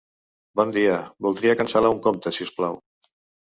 Bon 0.59 0.71
dia, 0.77 0.95
voldria 1.27 1.57
cancel·lar 1.61 1.95
un 1.99 2.03
compte 2.09 2.37
si 2.41 2.51
us 2.51 2.57
plau. 2.61 2.85